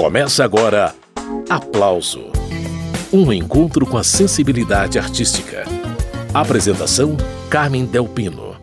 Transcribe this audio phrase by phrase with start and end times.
[0.00, 0.94] Começa agora
[1.50, 2.32] Aplauso
[3.12, 5.64] Um encontro com a sensibilidade artística.
[6.32, 7.18] Apresentação:
[7.50, 8.56] Carmen Delpino.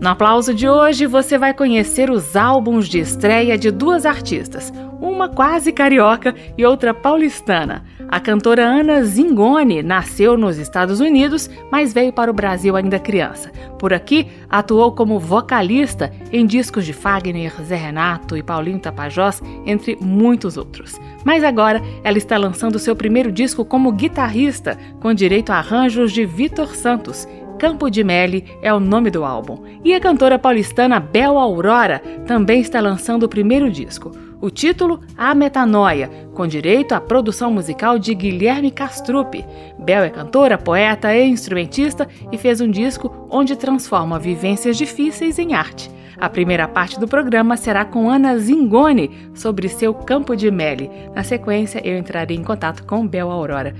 [0.00, 5.28] No aplauso de hoje, você vai conhecer os álbuns de estreia de duas artistas, uma
[5.28, 7.84] quase carioca e outra paulistana.
[8.14, 13.50] A cantora Ana Zingoni nasceu nos Estados Unidos, mas veio para o Brasil ainda criança.
[13.76, 19.98] Por aqui, atuou como vocalista em discos de Fagner, Zé Renato e Paulinho Tapajós, entre
[20.00, 20.94] muitos outros.
[21.24, 26.24] Mas agora ela está lançando seu primeiro disco como guitarrista, com direito a arranjos de
[26.24, 27.26] Vitor Santos
[27.58, 29.62] Campo de Mele é o nome do álbum.
[29.84, 34.10] E a cantora paulistana Bel Aurora também está lançando o primeiro disco.
[34.40, 39.44] O título, A Metanoia, com direito à produção musical de Guilherme Castrupe.
[39.78, 45.54] Bel é cantora, poeta e instrumentista e fez um disco onde transforma vivências difíceis em
[45.54, 45.90] arte.
[46.18, 50.90] A primeira parte do programa será com Ana Zingoni sobre seu Campo de Mele.
[51.14, 53.74] Na sequência, eu entrarei em contato com Bel Aurora.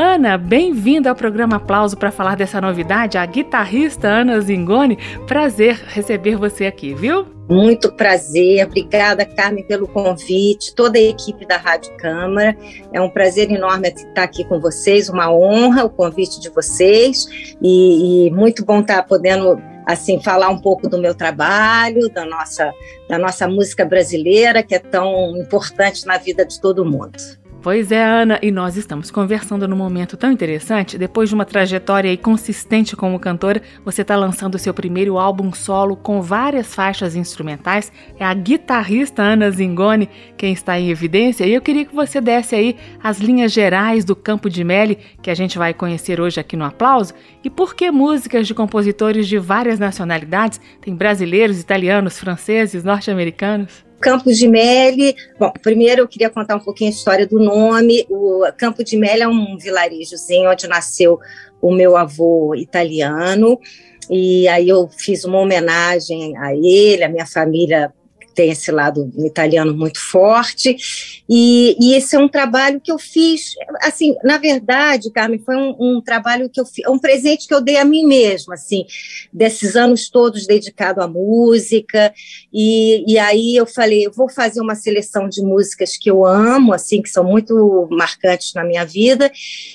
[0.00, 4.96] Ana, bem-vinda ao programa Aplauso para falar dessa novidade, a guitarrista Ana Zingoni.
[5.26, 7.26] Prazer receber você aqui, viu?
[7.50, 12.56] Muito prazer, obrigada Carmen pelo convite, toda a equipe da Rádio Câmara.
[12.92, 17.26] É um prazer enorme estar aqui com vocês, uma honra o convite de vocês
[17.60, 22.70] e, e muito bom estar podendo assim falar um pouco do meu trabalho, da nossa
[23.08, 27.18] da nossa música brasileira que é tão importante na vida de todo mundo.
[27.60, 30.96] Pois é, Ana, e nós estamos conversando num momento tão interessante.
[30.96, 36.22] Depois de uma trajetória consistente como cantora, você está lançando seu primeiro álbum solo com
[36.22, 37.90] várias faixas instrumentais.
[38.16, 41.44] É a guitarrista Ana Zingoni quem está em evidência.
[41.46, 45.30] E eu queria que você desse aí as linhas gerais do Campo de Mele, que
[45.30, 47.12] a gente vai conhecer hoje aqui no Aplauso,
[47.42, 53.87] e por que músicas de compositores de várias nacionalidades, tem brasileiros, italianos, franceses, norte-americanos.
[54.00, 58.06] Campos de Mele, bom, primeiro eu queria contar um pouquinho a história do nome.
[58.08, 61.18] O Campo de Mele é um vilarejozinho onde nasceu
[61.60, 63.58] o meu avô italiano,
[64.08, 67.92] e aí eu fiz uma homenagem a ele, a minha família
[68.38, 70.76] tem esse lado italiano muito forte,
[71.28, 75.74] e, e, esse é um trabalho que eu fiz, assim, na verdade, Carmen, foi um,
[75.80, 78.86] um, trabalho que eu fiz, um presente que eu dei a mim mesma, assim,
[79.32, 82.14] desses anos todos dedicado à música,
[82.52, 86.72] e, e aí eu falei, eu vou fazer uma seleção de músicas que eu amo,
[86.72, 89.32] assim, que são muito marcantes na minha vida,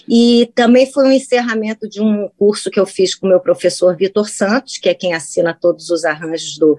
[0.08, 3.94] e também foi um encerramento de um curso que eu fiz com o meu professor
[3.98, 6.78] Vitor Santos, que é quem assina todos os arranjos do,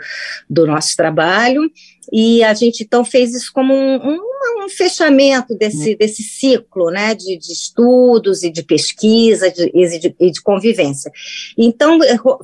[0.48, 1.70] do nosso trabalho,
[2.12, 5.96] e a gente então fez isso como um, um, um fechamento desse, uhum.
[5.98, 11.10] desse ciclo né, de, de estudos e de pesquisa de, e, de, e de convivência.
[11.56, 11.98] Então,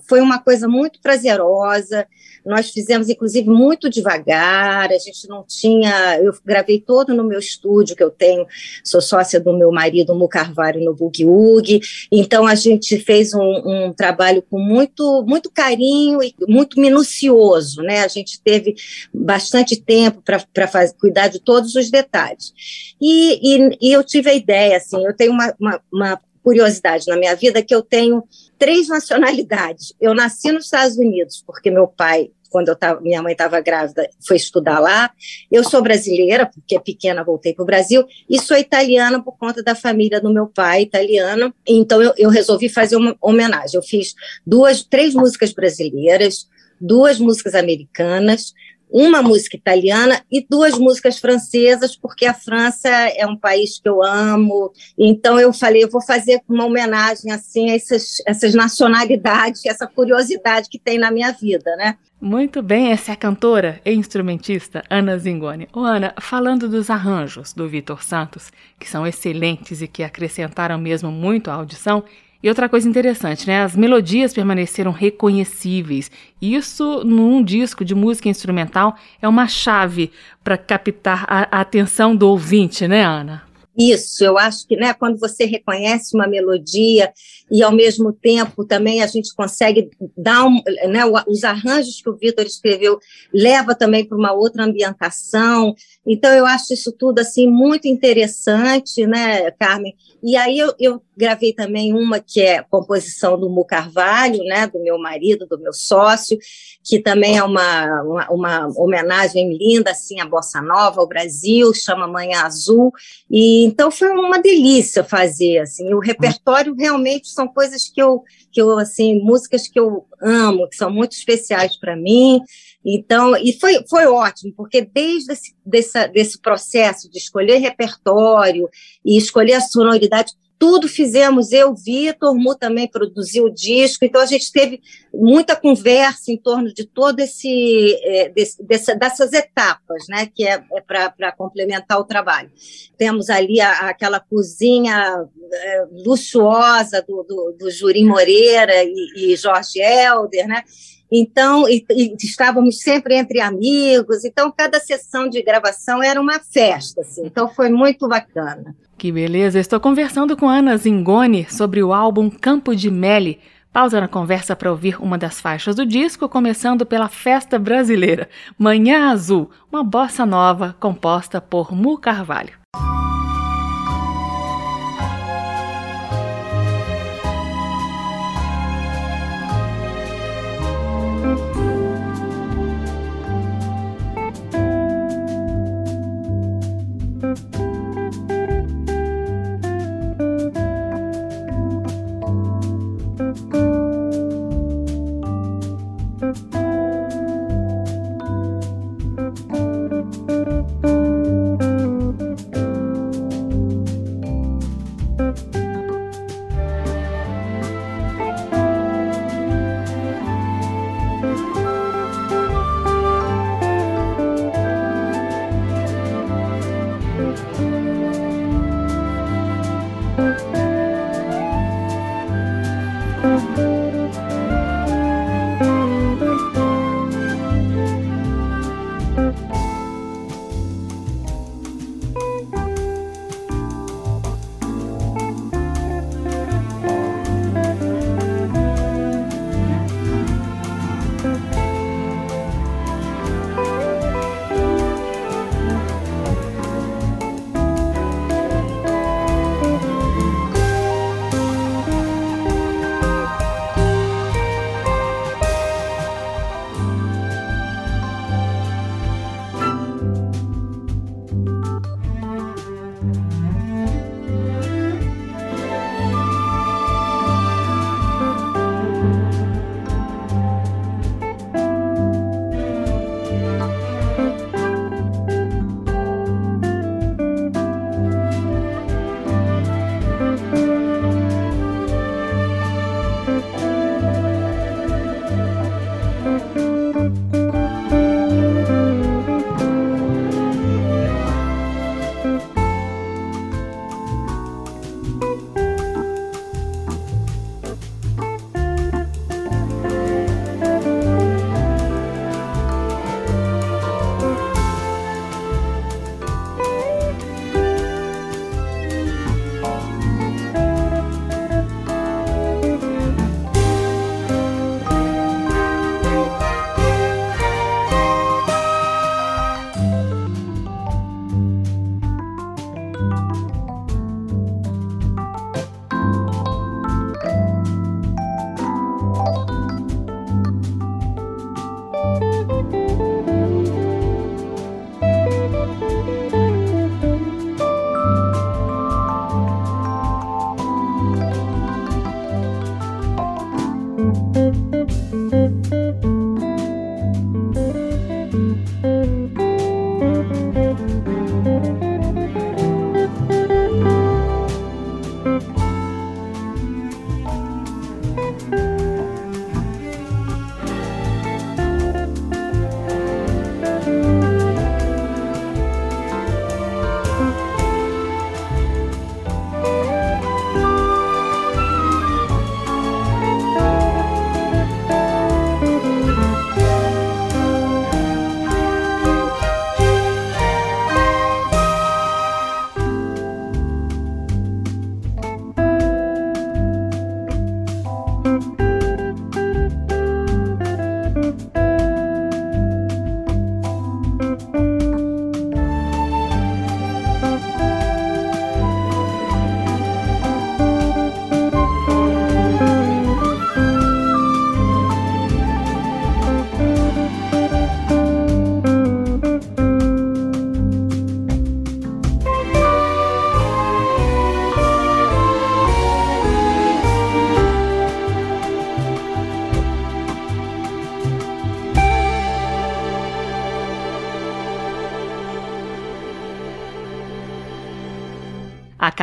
[0.09, 2.07] foi uma coisa muito prazerosa,
[2.45, 6.19] nós fizemos, inclusive, muito devagar, a gente não tinha.
[6.21, 8.47] Eu gravei todo no meu estúdio que eu tenho,
[8.85, 11.81] sou sócia do meu marido, Mu Carvalho, no Boogie Woogie.
[12.11, 18.03] Então, a gente fez um, um, trabalho com muito, muito carinho e muito minucioso, né?
[18.03, 18.75] A gente teve
[19.13, 22.53] bastante tempo para cuidar de todos os detalhes.
[23.01, 27.17] E, e, e, eu tive a ideia, assim, eu tenho uma, uma, uma curiosidade na
[27.17, 28.25] minha vida que eu tenho
[28.59, 29.93] três nacionalidades.
[30.01, 34.09] Eu nasci nos Estados Unidos, porque meu pai, quando eu tava, minha mãe estava grávida,
[34.27, 35.11] foi estudar lá.
[35.51, 39.75] Eu sou brasileira, porque pequena voltei para o Brasil, e sou italiana por conta da
[39.75, 41.55] família do meu pai, italiano.
[41.67, 43.77] Então eu, eu resolvi fazer uma homenagem.
[43.77, 44.15] Eu fiz
[44.47, 46.49] duas, três músicas brasileiras,
[46.81, 48.53] duas músicas americanas,
[48.93, 54.03] uma música italiana e duas músicas francesas, porque a França é um país que eu
[54.03, 54.73] amo.
[54.99, 60.69] Então eu falei, eu vou fazer uma homenagem assim a essas, essas nacionalidades, essa curiosidade
[60.69, 61.97] que tem na minha vida, né?
[62.21, 65.69] Muito bem, essa é a cantora e instrumentista Ana Zingoni.
[65.73, 71.11] Ô Ana, falando dos arranjos do Vitor Santos, que são excelentes e que acrescentaram mesmo
[71.11, 72.05] muito à audição,
[72.43, 73.63] e outra coisa interessante, né?
[73.63, 76.11] As melodias permaneceram reconhecíveis.
[76.41, 80.11] Isso, num disco de música instrumental, é uma chave
[80.43, 83.43] para captar a, a atenção do ouvinte, né, Ana?
[83.77, 87.13] Isso, eu acho que né, quando você reconhece uma melodia
[87.51, 92.17] e ao mesmo tempo também a gente consegue dar um, né, os arranjos que o
[92.17, 92.99] Vitor escreveu
[93.33, 95.75] leva também para uma outra ambientação.
[96.07, 99.95] Então eu acho isso tudo assim muito interessante, né, Carmen?
[100.23, 104.79] E aí eu, eu gravei também uma que é composição do Mu Carvalho, né, do
[104.81, 106.39] meu marido, do meu sócio,
[106.83, 112.07] que também é uma, uma, uma, homenagem linda assim à bossa nova, ao Brasil, chama
[112.07, 112.93] Manhã Azul.
[113.31, 115.93] E então foi uma delícia fazer assim.
[115.93, 118.23] O repertório realmente são coisas que eu
[118.53, 122.41] que eu assim, músicas que eu amo, que são muito especiais para mim.
[122.85, 128.69] Então, e foi, foi ótimo, porque desde esse desse, desse processo de escolher repertório
[129.05, 134.27] e escolher a sonoridade, tudo fizemos, eu, Vitor, Mu também produziu o disco, então a
[134.27, 140.27] gente teve muita conversa em torno de todo esse, é, desse, dessa, dessas etapas, né,
[140.27, 142.51] que é, é para complementar o trabalho.
[142.99, 149.81] Temos ali a, aquela cozinha é, luxuosa do, do, do Jurim Moreira e, e Jorge
[149.81, 150.63] Helder, né,
[151.11, 157.01] então, e, e, estávamos sempre entre amigos, então cada sessão de gravação era uma festa,
[157.01, 158.75] assim, então foi muito bacana.
[158.97, 159.59] Que beleza!
[159.59, 163.41] Estou conversando com Ana Zingoni sobre o álbum Campo de Mele.
[163.73, 168.29] Pausa na conversa para ouvir uma das faixas do disco, começando pela Festa Brasileira,
[168.59, 172.60] Manhã Azul, uma bossa nova composta por Mu Carvalho.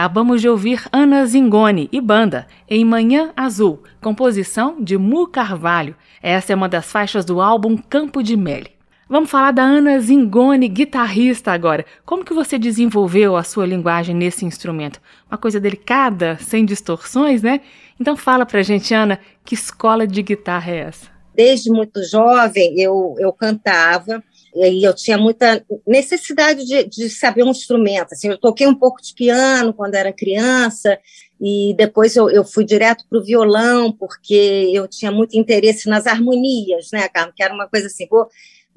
[0.08, 5.98] Acabamos de ouvir Ana Zingoni e banda em Manhã Azul, composição de Mu Carvalho.
[6.24, 8.72] Essa é uma das faixas do álbum Campo de Mele.
[9.10, 11.86] Vamos falar da Ana Zingoni, guitarrista agora.
[12.06, 15.02] Como que você desenvolveu a sua linguagem nesse instrumento?
[15.30, 17.60] Uma coisa delicada, sem distorções, né?
[18.00, 21.08] Então fala pra gente, Ana, que escola de guitarra é essa?
[21.36, 24.24] Desde muito jovem eu, eu cantava
[24.56, 28.14] e eu tinha muita necessidade de, de saber um instrumento.
[28.14, 30.98] Assim, eu toquei um pouco de piano quando era criança
[31.40, 36.08] e depois eu, eu fui direto para o violão porque eu tinha muito interesse nas
[36.08, 37.34] harmonias, né, Carmen?
[37.36, 38.28] Que era uma coisa assim, vou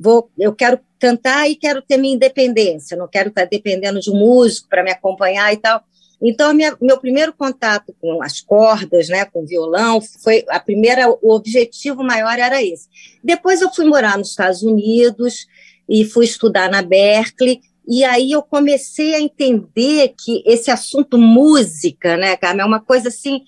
[0.01, 4.17] vou, eu quero cantar e quero ter minha independência, não quero estar dependendo de um
[4.17, 5.85] músico para me acompanhar e tal.
[6.23, 11.31] Então, minha, meu primeiro contato com as cordas, né, com violão, foi a primeira, o
[11.33, 12.89] objetivo maior era esse.
[13.25, 15.47] Depois eu fui morar nos Estados Unidos
[15.89, 22.17] e fui estudar na Berkeley, e aí eu comecei a entender que esse assunto música,
[22.17, 23.43] né, Carmen, é uma coisa assim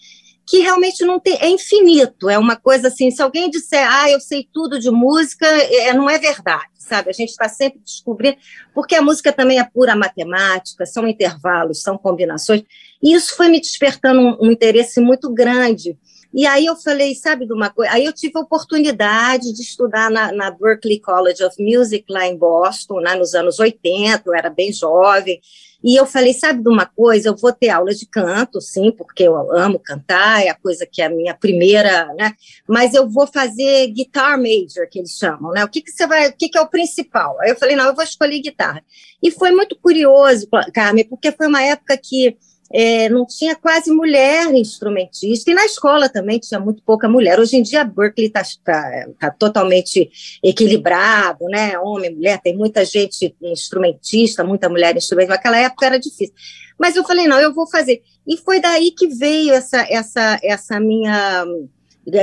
[0.53, 4.21] que realmente não tem, é infinito, é uma coisa assim, se alguém disser, ah, eu
[4.21, 7.09] sei tudo de música, é, não é verdade, sabe?
[7.09, 8.37] A gente está sempre descobrindo,
[8.75, 12.65] porque a música também é pura matemática, são intervalos, são combinações,
[13.03, 15.97] e isso foi me despertando um, um interesse muito grande.
[16.33, 17.93] E aí eu falei, sabe de uma coisa?
[17.93, 22.37] Aí eu tive a oportunidade de estudar na, na Berklee College of Music, lá em
[22.37, 25.41] Boston, né, nos anos 80, eu era bem jovem,
[25.85, 29.25] e eu falei, sabe de uma coisa, eu vou ter aula de canto, sim, porque
[29.25, 32.35] eu amo cantar, é a coisa que é a minha primeira, né?
[32.69, 35.65] Mas eu vou fazer guitar major, que eles chamam, né?
[35.65, 37.37] O que, que você vai, o que, que é o principal?
[37.41, 38.83] Aí eu falei, não, eu vou escolher guitarra.
[39.21, 42.37] E foi muito curioso, Carmen, porque foi uma época que
[42.73, 47.39] é, não tinha quase mulher instrumentista, e na escola também tinha muito pouca mulher.
[47.39, 50.11] Hoje em dia Berkeley está tá, tá totalmente
[50.43, 51.79] equilibrado, né?
[51.79, 55.35] Homem, mulher, tem muita gente instrumentista, muita mulher instrumentista.
[55.35, 56.35] Naquela época era difícil.
[56.79, 58.03] Mas eu falei, não, eu vou fazer.
[58.27, 61.45] E foi daí que veio essa, essa, essa minha.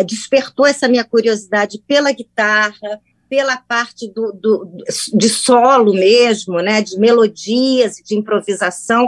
[0.06, 4.68] despertou essa minha curiosidade pela guitarra, pela parte do, do,
[5.14, 9.08] de solo mesmo, né, de melodias, de improvisação,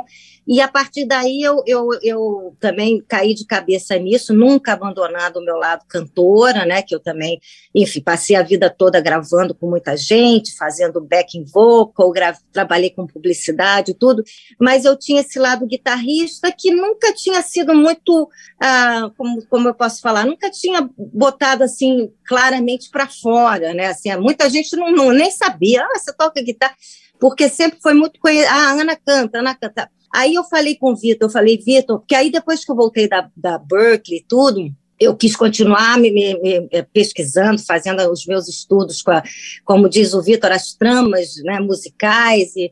[0.52, 5.46] e a partir daí eu, eu, eu também caí de cabeça nisso, nunca abandonando o
[5.46, 6.82] meu lado cantora, né?
[6.82, 7.40] Que eu também,
[7.74, 12.12] enfim, passei a vida toda gravando com muita gente, fazendo backing vocal,
[12.52, 14.26] trabalhei com publicidade, tudo,
[14.60, 18.30] mas eu tinha esse lado guitarrista que nunca tinha sido muito,
[18.62, 23.86] ah, como, como eu posso falar, nunca tinha botado assim claramente para fora, né?
[23.86, 26.76] Assim, muita gente não, não nem sabia, ah, você toca guitarra,
[27.18, 30.92] porque sempre foi muito conhecida, ah, a Ana canta, Ana canta Aí eu falei com
[30.92, 34.26] o Vitor, eu falei, Vitor, porque aí depois que eu voltei da, da Berkeley e
[34.28, 39.24] tudo, eu quis continuar me, me, me, pesquisando, fazendo os meus estudos, com a,
[39.66, 42.72] como diz o Vitor, as tramas né, musicais e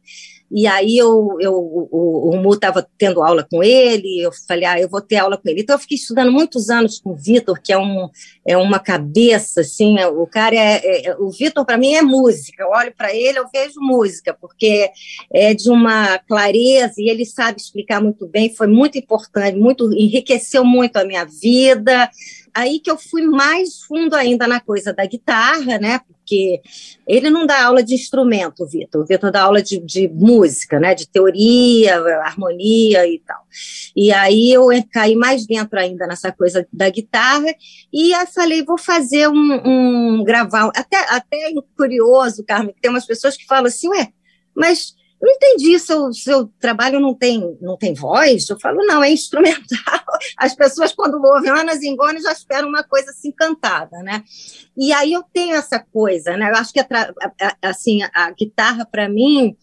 [0.51, 4.79] e aí eu, eu, o, o Mu estava tendo aula com ele, eu falei, ah,
[4.79, 5.61] eu vou ter aula com ele.
[5.61, 8.09] Então eu fiquei estudando muitos anos com o Vitor, que é, um,
[8.45, 12.01] é uma cabeça, assim, é, o cara é, é, é o Vitor para mim é
[12.01, 14.89] música, eu olho para ele, eu vejo música, porque
[15.31, 20.65] é de uma clareza e ele sabe explicar muito bem, foi muito importante, muito enriqueceu
[20.65, 22.09] muito a minha vida,
[22.59, 25.99] aí que eu fui mais fundo ainda na coisa da guitarra, né?
[25.99, 26.61] Porque
[27.07, 29.01] ele não dá aula de instrumento, Vitor.
[29.01, 30.93] O Vitor dá aula de, de, música, né?
[30.93, 33.41] De teoria, harmonia e tal.
[33.95, 37.53] E aí eu caí mais dentro ainda nessa coisa da guitarra
[37.91, 43.05] e eu falei, vou fazer um, um gravar, até, até curioso, Carmen, que tem umas
[43.05, 44.09] pessoas que falam assim, ué,
[44.53, 48.49] mas não entendi, seu, seu trabalho não tem, não tem voz?
[48.49, 50.03] Eu falo, não, é instrumental.
[50.37, 54.23] As pessoas, quando ouvem Ana Zingoni, já esperam uma coisa assim cantada, né?
[54.77, 56.49] E aí eu tenho essa coisa, né?
[56.49, 56.79] Eu acho que,
[57.61, 59.57] assim, a guitarra, para mim,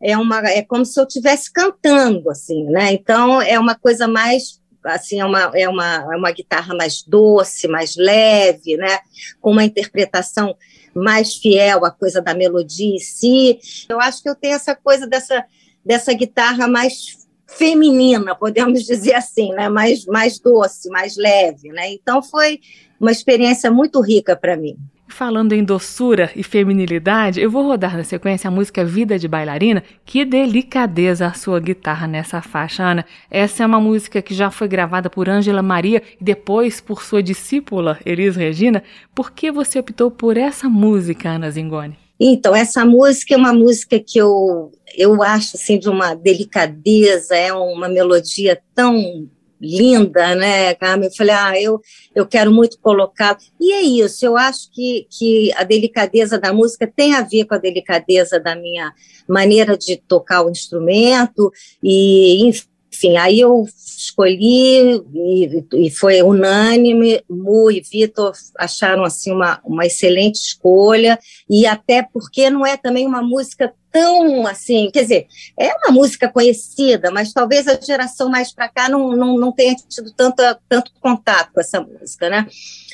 [0.00, 2.92] é, uma, é como se eu estivesse cantando, assim, né?
[2.92, 7.68] Então, é uma coisa mais assim é uma, é uma, é uma guitarra mais doce,
[7.68, 9.00] mais leve, né?
[9.38, 10.56] com uma interpretação
[10.94, 13.58] mais fiel à coisa da melodia em si.
[13.88, 15.44] Eu acho que eu tenho essa coisa dessa,
[15.84, 19.68] dessa guitarra mais feminina, podemos dizer assim, né?
[19.68, 21.68] mais, mais doce, mais leve.
[21.68, 21.92] Né?
[21.92, 22.60] Então foi
[22.98, 24.76] uma experiência muito rica para mim.
[25.10, 29.82] Falando em doçura e feminilidade, eu vou rodar na sequência a música Vida de Bailarina.
[30.06, 33.04] Que delicadeza a sua guitarra nessa faixa, Ana.
[33.28, 37.22] Essa é uma música que já foi gravada por Ângela Maria e depois por sua
[37.22, 38.82] discípula, Elis Regina.
[39.14, 41.98] Por que você optou por essa música, Ana Zingoni?
[42.18, 47.52] Então, essa música é uma música que eu, eu acho assim, de uma delicadeza, é
[47.52, 49.28] uma melodia tão
[49.60, 51.08] linda, né, Carmen?
[51.08, 51.80] Eu falei, ah, eu,
[52.14, 53.36] eu quero muito colocar.
[53.60, 57.54] E é isso, eu acho que, que a delicadeza da música tem a ver com
[57.54, 58.92] a delicadeza da minha
[59.28, 61.52] maneira de tocar o instrumento,
[61.82, 62.69] e, enfim,
[63.16, 63.66] aí eu
[64.00, 71.66] escolhi e, e foi unânime, Mu e Vitor acharam assim uma, uma excelente escolha, e
[71.66, 75.26] até porque não é também uma música tão assim, quer dizer,
[75.58, 79.74] é uma música conhecida, mas talvez a geração mais para cá não, não, não tenha
[79.74, 82.46] tido tanto, tanto contato com essa música, né?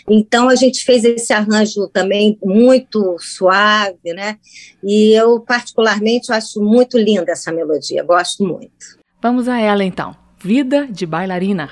[0.08, 4.38] Então a gente fez esse arranjo também muito suave, né?
[4.82, 8.96] E eu particularmente acho muito linda essa melodia, gosto muito.
[9.20, 10.14] Vamos a ela então.
[10.38, 11.70] Vida de bailarina.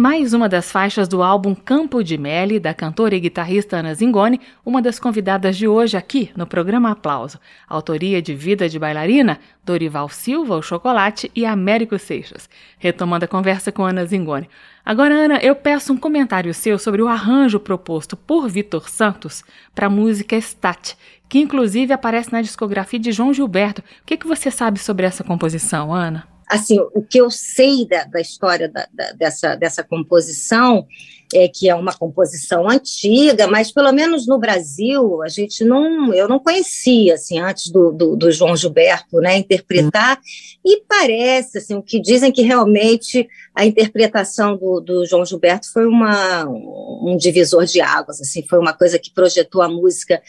[0.00, 4.40] Mais uma das faixas do álbum Campo de Mele, da cantora e guitarrista Ana Zingoni,
[4.64, 7.38] uma das convidadas de hoje aqui no programa Aplauso.
[7.68, 12.48] Autoria de Vida de Bailarina, Dorival Silva, o Chocolate e Américo Seixas.
[12.78, 14.48] Retomando a conversa com Ana Zingoni.
[14.82, 19.88] Agora, Ana, eu peço um comentário seu sobre o arranjo proposto por Vitor Santos para
[19.88, 20.96] a música Stat,
[21.28, 23.82] que inclusive aparece na discografia de João Gilberto.
[23.82, 26.29] O que, que você sabe sobre essa composição, Ana?
[26.50, 30.86] Assim, o que eu sei da, da história da, da, dessa, dessa composição
[31.32, 36.28] é que é uma composição antiga, mas pelo menos no Brasil a gente não, eu
[36.28, 40.20] não conhecia assim antes do, do, do João Gilberto, né, interpretar
[40.64, 45.86] e parece assim o que dizem que realmente a interpretação do, do João Gilberto foi
[45.86, 50.20] uma um divisor de águas, assim, foi uma coisa que projetou a música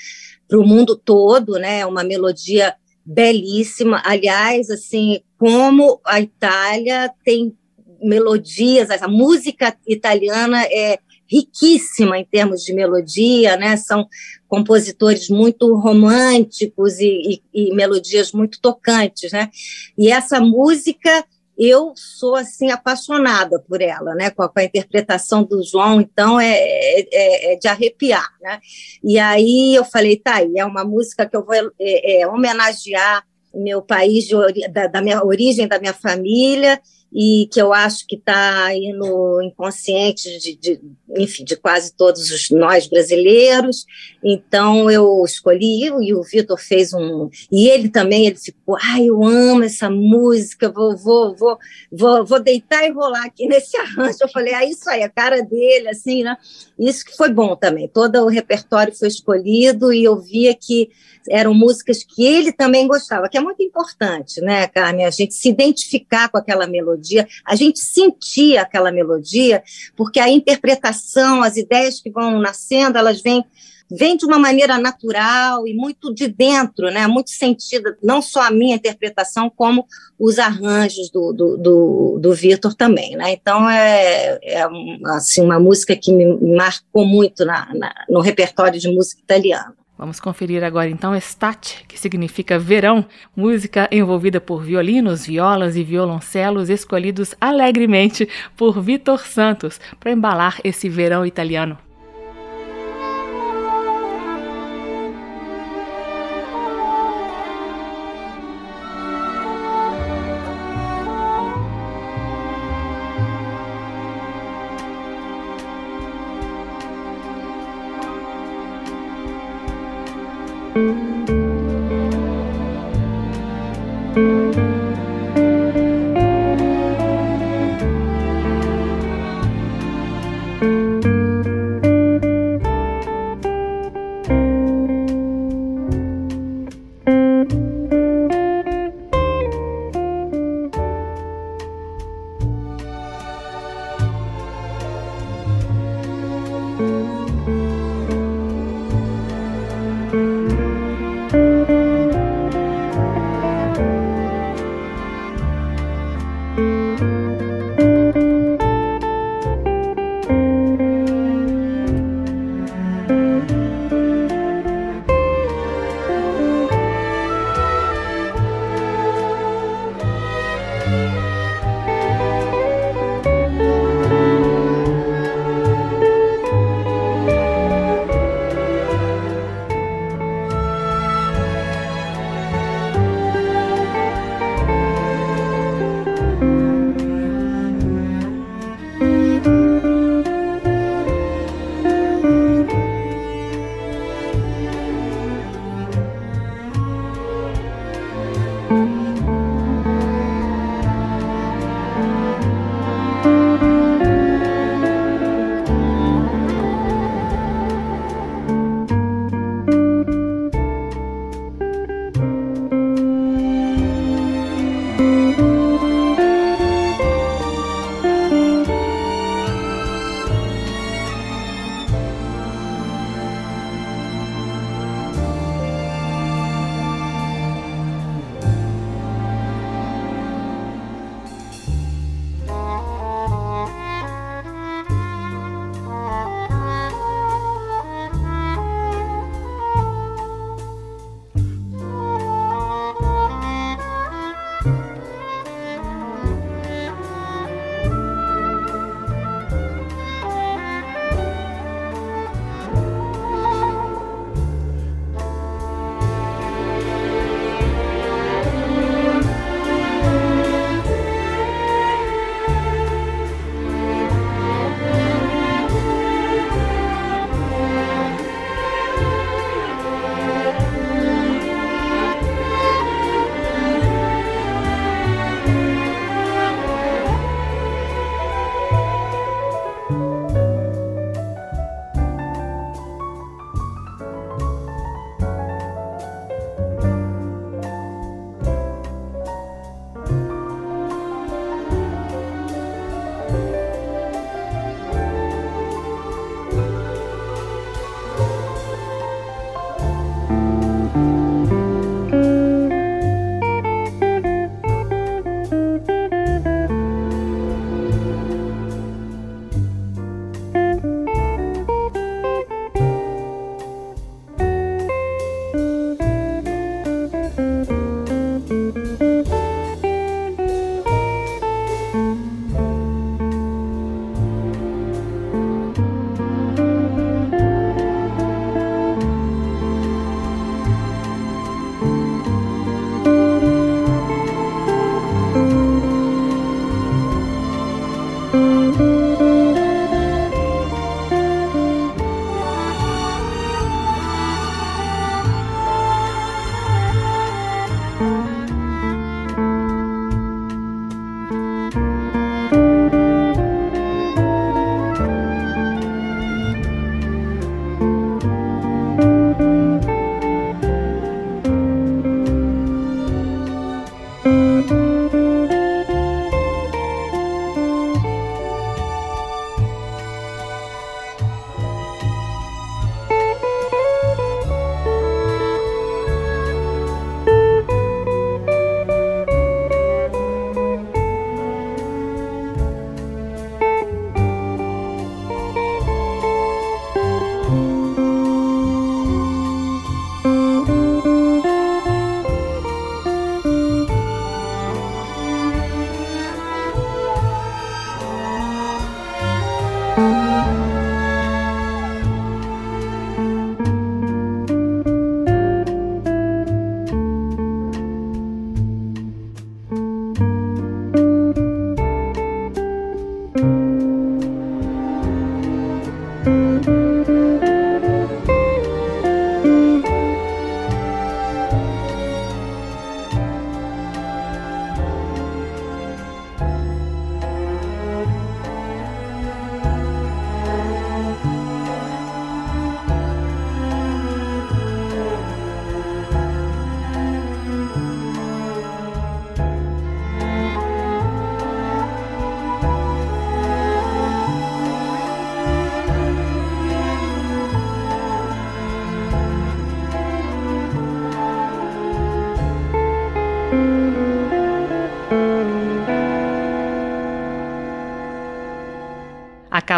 [0.47, 4.01] para o mundo todo, né, uma melodia belíssima.
[4.05, 7.57] Aliás, assim, como a Itália tem
[7.99, 13.75] melodias, a música italiana é riquíssima em termos de melodia, né?
[13.75, 14.07] São
[14.47, 19.49] compositores muito românticos e, e, e melodias muito tocantes, né?
[19.97, 21.25] E essa música
[21.57, 24.29] eu sou assim apaixonada por ela, né?
[24.29, 28.59] Com a, com a interpretação do João, então é, é, é, de arrepiar, né?
[29.03, 33.25] E aí eu falei, tá, aí é uma música que eu vou é, é homenagear
[33.53, 36.79] meu país de, da, da minha origem da minha família
[37.13, 40.81] e que eu acho que está aí no inconsciente de, de,
[41.17, 43.85] enfim, de quase todos os nós brasileiros.
[44.23, 49.21] Então eu escolhi e o Vitor fez um e ele também ele ficou, ai, eu
[49.23, 51.57] amo essa música, vou vou vou
[51.91, 54.19] vou, vou deitar e rolar aqui nesse arranjo.
[54.21, 56.37] Eu falei, ah, isso aí, a cara dele, assim, né?
[56.79, 57.89] Isso que foi bom também.
[57.89, 60.89] Todo o repertório foi escolhido e eu via que
[61.29, 65.05] eram músicas que ele também gostava, que é muito importante, né, Carmen?
[65.05, 69.63] A gente se identificar com aquela melodia, a gente sentir aquela melodia,
[69.95, 73.43] porque a interpretação, as ideias que vão nascendo, elas vêm
[73.91, 77.05] vem de uma maneira natural e muito de dentro, né?
[77.07, 79.85] Muito sentida, não só a minha interpretação, como
[80.17, 83.33] os arranjos do, do, do, do Vitor também, né?
[83.33, 84.63] Então é, é
[85.07, 89.75] assim, uma música que me marcou muito na, na, no repertório de música italiana.
[90.01, 96.71] Vamos conferir agora então Estate, que significa verão, música envolvida por violinos, violas e violoncelos
[96.71, 101.77] escolhidos alegremente por Vitor Santos para embalar esse verão italiano.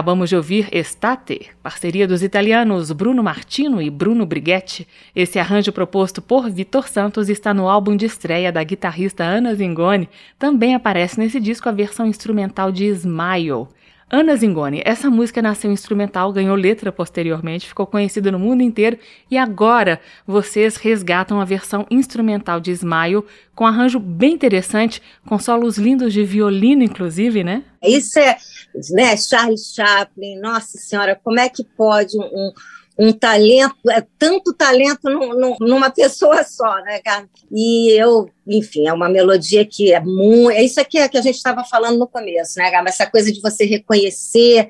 [0.03, 4.85] Acabamos de ouvir Estate, parceria dos italianos Bruno Martino e Bruno Brighetti.
[5.15, 10.09] Esse arranjo proposto por Vitor Santos está no álbum de estreia da guitarrista Ana Zingoni.
[10.37, 13.69] Também aparece nesse disco a versão instrumental de Smile.
[14.15, 18.99] Ana Zingoni, essa música nasceu instrumental, ganhou letra posteriormente, ficou conhecida no mundo inteiro
[19.29, 23.23] e agora vocês resgatam a versão instrumental de Smile
[23.55, 27.63] com arranjo bem interessante, com solos lindos de violino, inclusive, né?
[27.81, 28.37] Isso é,
[28.91, 32.51] né, Charles Chaplin, nossa senhora, como é que pode um,
[32.97, 37.27] um talento, é tanto talento num, numa pessoa só, né, cara?
[37.51, 40.51] E eu, enfim, é uma melodia que é muito.
[40.51, 42.87] É isso aqui que a gente estava falando no começo, né, cara?
[42.87, 44.69] Essa coisa de você reconhecer,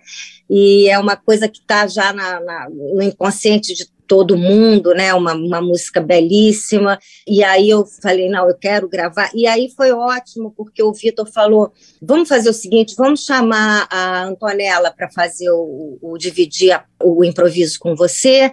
[0.50, 5.12] e é uma coisa que está já na, na, no inconsciente de todo mundo, né?
[5.16, 7.00] Uma, uma música belíssima.
[7.28, 9.32] E aí eu falei, não, eu quero gravar.
[9.34, 14.26] E aí foi ótimo, porque o Vitor falou: vamos fazer o seguinte, vamos chamar a
[14.26, 18.52] Antonella para fazer o, o dividir a, o improviso com você.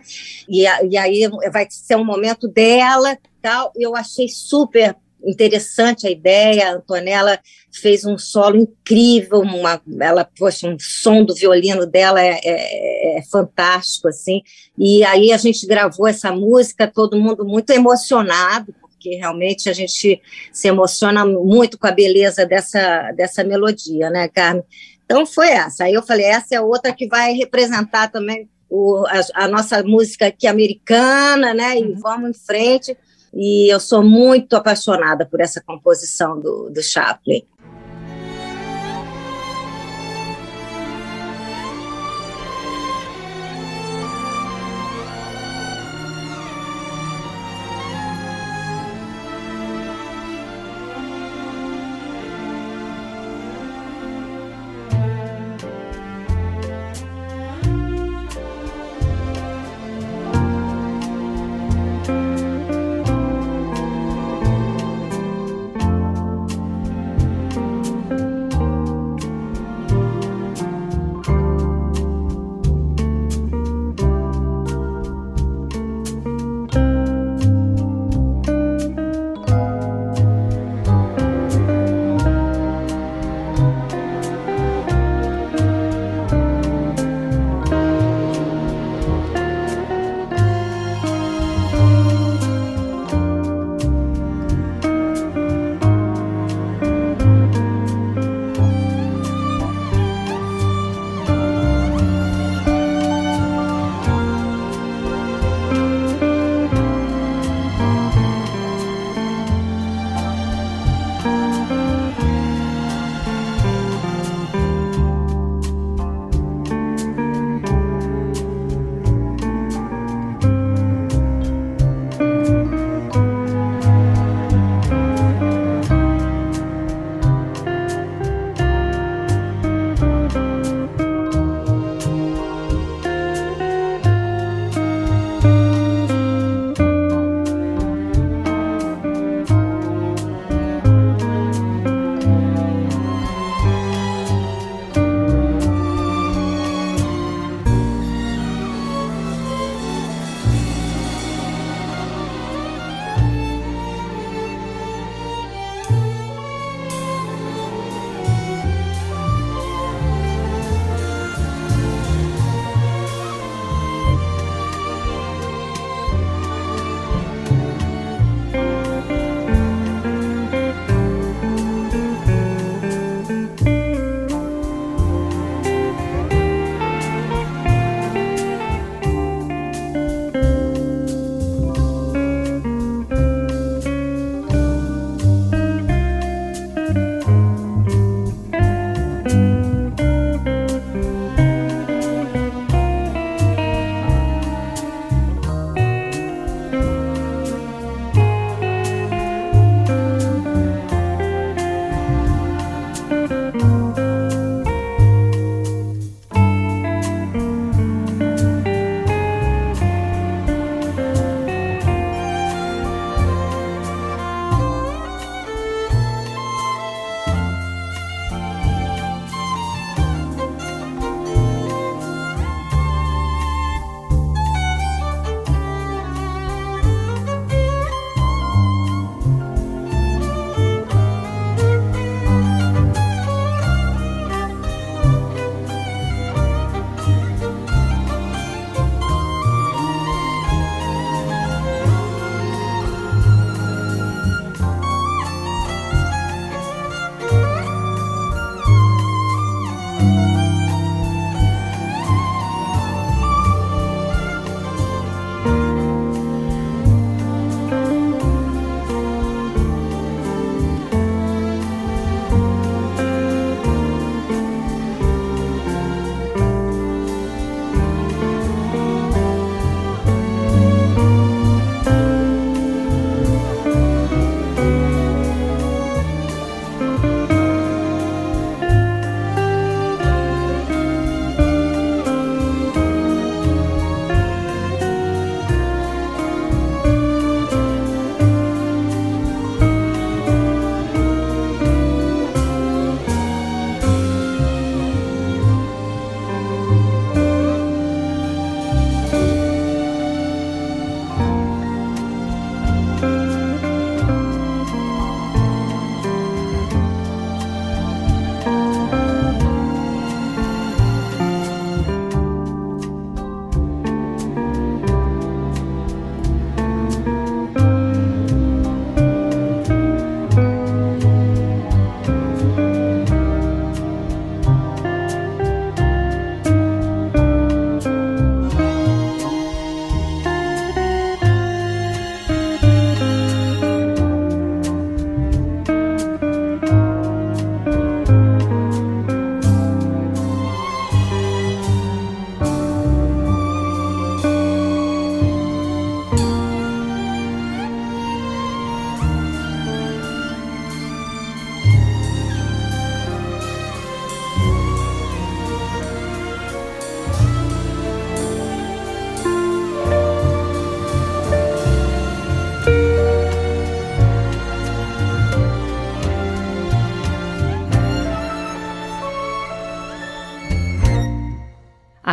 [0.48, 3.70] E, e aí vai ser um momento dela tal.
[3.76, 6.68] Eu achei super interessante a ideia.
[6.68, 7.38] A Antonella
[7.72, 13.22] fez um solo incrível, uma, ela, poxa, um som do violino dela é, é, é,
[13.22, 14.42] fantástico, assim.
[14.76, 20.20] E aí a gente gravou essa música, todo mundo muito emocionado, porque realmente a gente
[20.52, 24.64] se emociona muito com a beleza dessa, dessa melodia, né, Carmen?
[25.04, 25.84] Então foi essa.
[25.84, 30.28] Aí eu falei, essa é outra que vai representar também o, a, a nossa música
[30.28, 31.78] aqui americana, né?
[31.78, 31.98] E uhum.
[31.98, 32.96] vamos em frente.
[33.32, 37.44] E eu sou muito apaixonada por essa composição do, do Chaplin.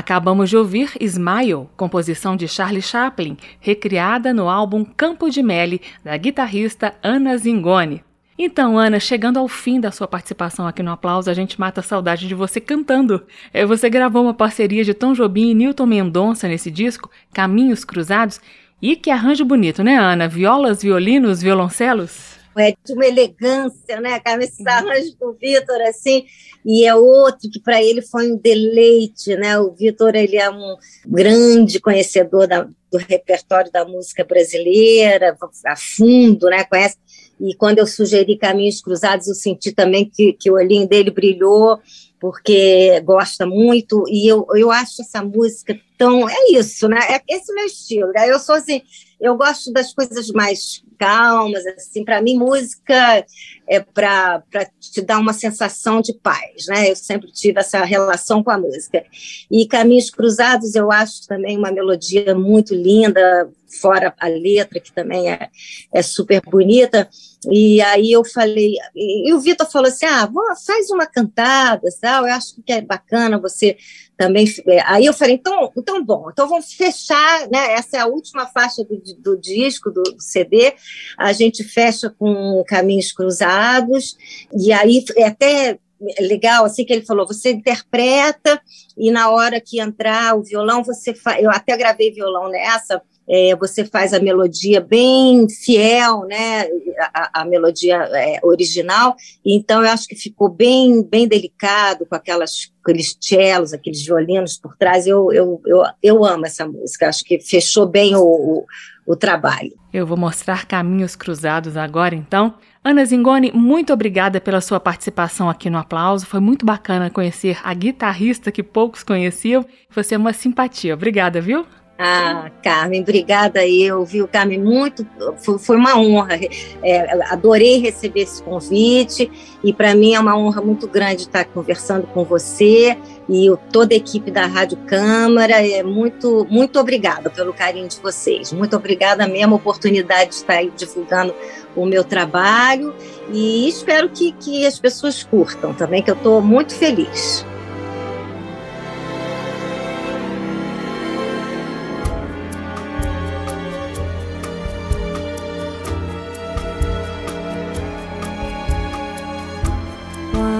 [0.07, 6.15] Acabamos de ouvir Smile, composição de Charlie Chaplin, recriada no álbum Campo de Mele, da
[6.15, 8.01] guitarrista Ana Zingoni.
[8.39, 11.83] Então, Ana, chegando ao fim da sua participação aqui no Aplauso, a gente mata a
[11.83, 13.21] saudade de você cantando.
[13.53, 18.39] É, você gravou uma parceria de Tom Jobim e Newton Mendonça nesse disco, Caminhos Cruzados.
[18.81, 20.25] E que arranjo bonito, né, Ana?
[20.29, 22.36] Violas, violinos, violoncelos?
[22.57, 24.43] É de uma elegância, né, cara?
[24.43, 24.67] Esses uhum.
[24.67, 26.25] arranjos do Vitor, assim,
[26.65, 29.59] e é outro que para ele foi um deleite, né?
[29.59, 36.47] O Vitor, ele é um grande conhecedor da, do repertório da música brasileira, a fundo,
[36.49, 36.63] né?
[36.63, 36.97] Conhece
[37.39, 41.79] e quando eu sugeri Caminhos Cruzados, eu senti também que, que o olhinho dele brilhou,
[42.19, 46.27] porque gosta muito, e eu, eu acho essa música tão.
[46.27, 46.99] É isso, né?
[47.09, 48.11] É esse meu estilo.
[48.11, 48.29] Né?
[48.29, 48.81] Eu sou assim,
[49.19, 53.25] eu gosto das coisas mais calmas, assim, para mim, música
[53.67, 54.43] é para
[54.79, 56.91] te dar uma sensação de paz, né?
[56.91, 59.03] Eu sempre tive essa relação com a música.
[59.49, 65.31] E Caminhos Cruzados, eu acho também uma melodia muito linda, fora a letra, que também
[65.31, 65.49] é,
[65.93, 67.09] é super bonita.
[67.49, 70.29] E aí eu falei, e o Vitor falou assim: ah,
[70.65, 73.77] faz uma cantada, tal, eu acho que é bacana você
[74.17, 74.45] também.
[74.67, 77.73] É, aí eu falei, então, então bom, então vamos fechar, né?
[77.73, 80.73] Essa é a última faixa do, do disco, do CD.
[81.17, 84.17] A gente fecha com Caminhos Cruzados,
[84.51, 85.79] e aí é até
[86.19, 88.61] legal assim que ele falou você interpreta
[88.95, 93.55] e na hora que entrar o violão você faz eu até gravei violão nessa é,
[93.55, 96.67] você faz a melodia bem fiel, né,
[97.13, 99.15] a, a melodia é, original,
[99.45, 104.75] então eu acho que ficou bem, bem delicado com aquelas, aqueles cellos, aqueles violinos por
[104.77, 108.65] trás, eu, eu, eu, eu amo essa música, acho que fechou bem o, o,
[109.05, 109.73] o trabalho.
[109.93, 112.53] Eu vou mostrar Caminhos Cruzados agora, então.
[112.83, 116.25] Ana Zingoni, muito obrigada pela sua participação aqui no Aplauso.
[116.25, 119.65] Foi muito bacana conhecer a guitarrista que poucos conheciam.
[119.89, 120.93] Você é uma simpatia.
[120.93, 121.65] Obrigada, viu?
[121.99, 125.05] Ah, Carmen, obrigada eu, viu, Carmen, muito,
[125.37, 126.39] foi, foi uma honra,
[126.83, 129.31] é, adorei receber esse convite
[129.63, 132.95] e para mim é uma honra muito grande estar conversando com você
[133.27, 138.53] e toda a equipe da Rádio Câmara, é muito, muito obrigada pelo carinho de vocês,
[138.53, 141.33] muito obrigada mesmo, a oportunidade de estar aí divulgando
[141.75, 142.93] o meu trabalho
[143.33, 147.43] e espero que, que as pessoas curtam também, que eu estou muito feliz.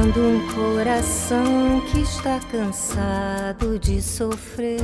[0.07, 4.79] Quando um coração que está cansado de sofrer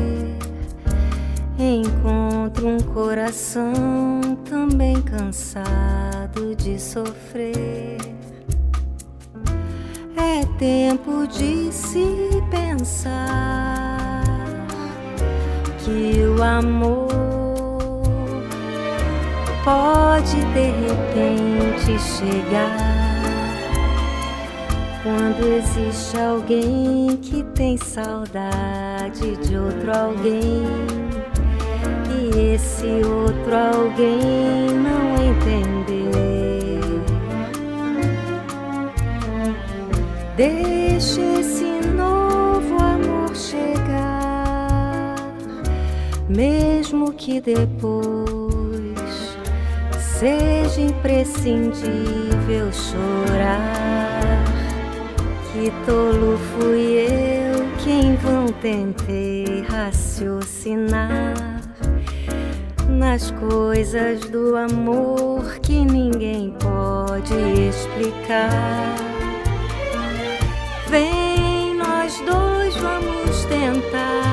[1.57, 7.99] encontra um coração também cansado de sofrer.
[10.17, 12.05] É tempo de se
[12.51, 14.23] pensar
[15.85, 17.07] que o amor
[19.63, 22.92] pode de repente chegar
[25.03, 30.63] quando existe alguém que tem saudade de outro alguém
[32.09, 36.79] e esse outro alguém não entender,
[40.37, 45.15] deixe esse novo amor chegar,
[46.29, 48.93] mesmo que depois
[49.99, 54.12] seja imprescindível chorar.
[55.53, 61.61] Que tolo fui eu que em vão tentei raciocinar
[62.89, 67.35] nas coisas do amor que ninguém pode
[67.69, 68.49] explicar.
[70.87, 74.23] Vem, nós dois vamos tentar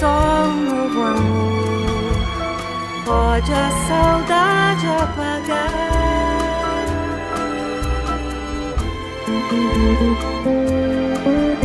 [0.00, 1.46] só um novo amor
[3.04, 6.15] pode a saudade apagar.
[9.36, 10.26] Música
[11.26, 11.55] Quando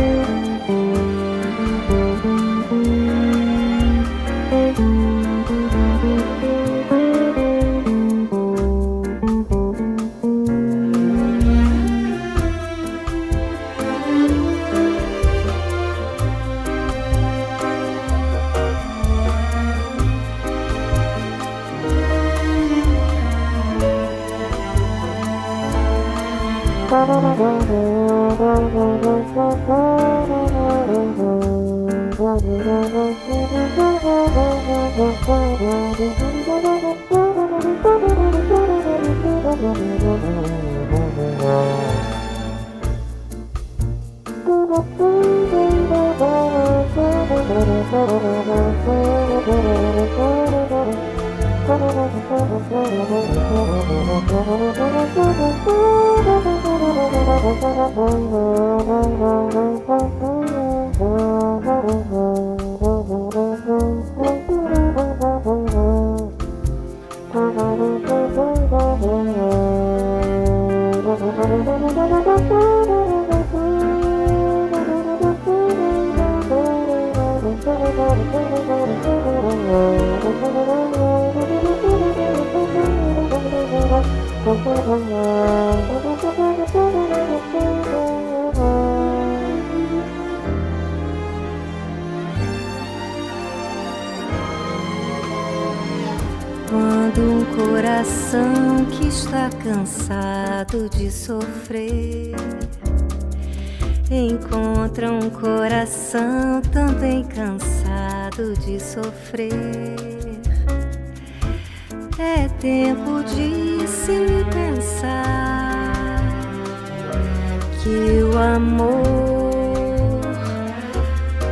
[118.32, 120.20] o amor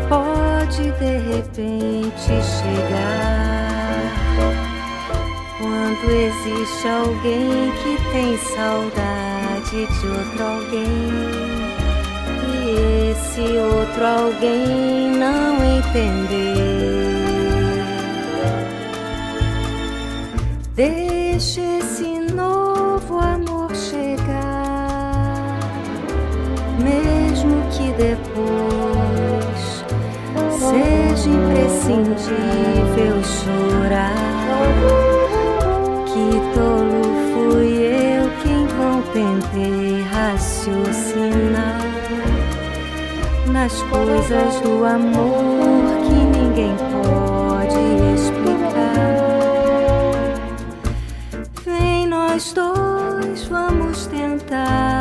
[0.08, 4.00] pode de repente chegar.
[5.58, 11.10] Quando existe alguém que tem saudade de outro alguém
[12.48, 16.60] e esse outro alguém não entender.
[20.74, 22.69] Deixe esse novo
[27.40, 29.60] mesmo que depois
[30.58, 34.14] seja imprescindível chorar.
[36.06, 41.80] Que tolo fui eu quem vão tentei raciocinar
[43.46, 47.80] nas coisas do amor que ninguém pode
[48.14, 49.10] explicar.
[51.64, 54.99] Vem nós dois, vamos tentar.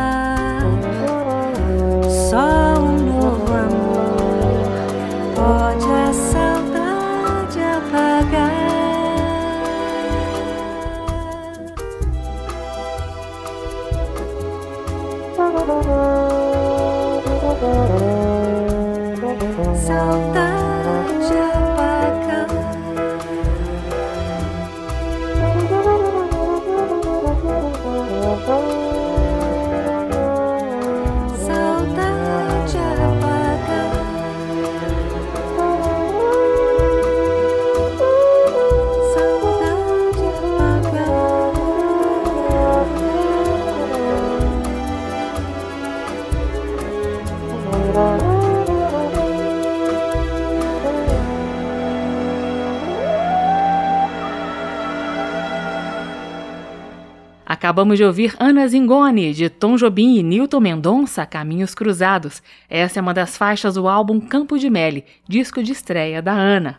[57.49, 62.43] Acabamos de ouvir Ana Zingoni, de Tom Jobim e Newton Mendonça, Caminhos Cruzados.
[62.69, 66.77] Essa é uma das faixas do álbum Campo de Mele, disco de estreia da Ana.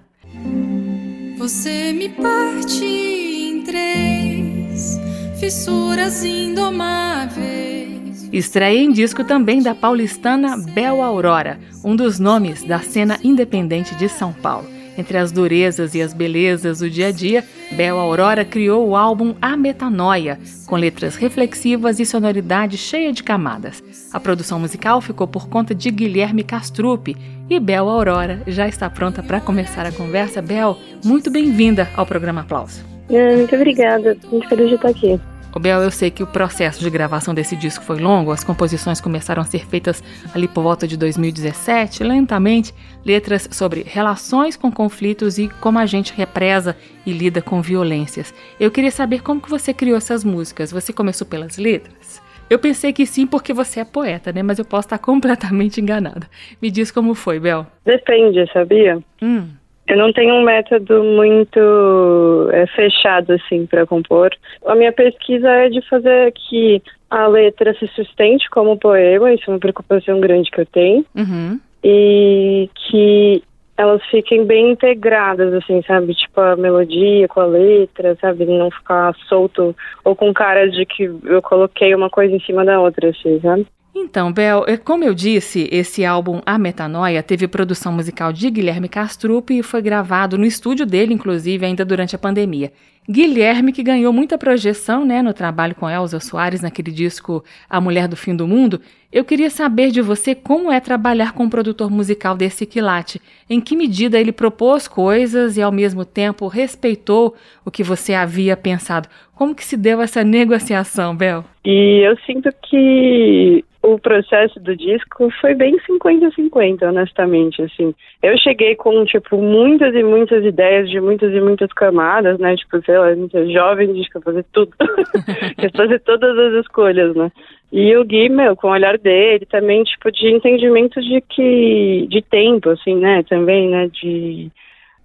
[1.37, 5.01] Você me parte em três
[5.41, 8.29] fissuras indomáveis.
[8.33, 14.09] Estreia em disco também da paulistana Bel Aurora, um dos nomes da cena independente de
[14.09, 14.80] São Paulo.
[14.97, 19.35] Entre as durezas e as belezas do dia a dia, Bel Aurora criou o álbum
[19.41, 23.83] A Metanoia, com letras reflexivas e sonoridade cheia de camadas.
[24.13, 27.17] A produção musical ficou por conta de Guilherme Castrupe
[27.49, 30.43] e Bel Aurora já está pronta para começar a conversa.
[30.43, 32.85] Bel, muito bem-vinda ao programa Aplauso.
[33.09, 35.21] Muito obrigada, muito feliz de estar aqui.
[35.53, 39.01] Ô Bel, eu sei que o processo de gravação desse disco foi longo, as composições
[39.01, 40.01] começaram a ser feitas
[40.33, 42.73] ali por volta de 2017, lentamente,
[43.05, 48.33] letras sobre relações com conflitos e como a gente represa e lida com violências.
[48.61, 50.71] Eu queria saber como que você criou essas músicas.
[50.71, 52.23] Você começou pelas letras?
[52.49, 54.45] Eu pensei que sim, porque você é poeta, né?
[54.45, 56.29] Mas eu posso estar completamente enganada.
[56.63, 57.67] Me diz como foi, Bel.
[57.85, 59.01] Depende, sabia?
[59.21, 59.49] Hum.
[59.91, 64.31] Eu não tenho um método muito é, fechado assim para compor.
[64.65, 66.81] A minha pesquisa é de fazer que
[67.11, 71.59] a letra se sustente como poema, isso é uma preocupação grande que eu tenho, Uhum.
[71.83, 73.43] e que
[73.77, 76.15] elas fiquem bem integradas, assim, sabe?
[76.15, 78.45] Tipo, a melodia com a letra, sabe?
[78.45, 79.75] Não ficar solto
[80.05, 83.67] ou com cara de que eu coloquei uma coisa em cima da outra, assim, sabe?
[84.03, 88.89] Então, Bel, é, como eu disse, esse álbum A Metanoia teve produção musical de Guilherme
[88.89, 92.73] Castrup e foi gravado no estúdio dele, inclusive, ainda durante a pandemia.
[93.09, 98.09] Guilherme, que ganhou muita projeção né, no trabalho com Elza Soares naquele disco A Mulher
[98.09, 98.81] do Fim do Mundo,
[99.13, 103.21] eu queria saber de você como é trabalhar com um produtor musical desse quilate.
[103.49, 107.35] Em que medida ele propôs coisas e, ao mesmo tempo, respeitou
[107.65, 109.09] o que você havia pensado.
[109.35, 111.45] Como que se deu essa negociação, Bel?
[111.65, 117.95] E eu sinto que o processo do disco foi bem 50-50, honestamente, assim.
[118.23, 122.57] Eu cheguei com, tipo, muitas e muitas ideias de muitas e muitas camadas, né?
[122.57, 124.73] Tipo, sei lá, a gente é jovem, a gente quer fazer tudo.
[125.57, 127.33] quer fazer todas as escolhas, né?
[127.73, 132.07] E o Gui, meu, com o olhar dele, também, tipo, de entendimento de que...
[132.11, 133.23] de tempo, assim, né?
[133.23, 133.89] Também, né?
[133.89, 134.51] De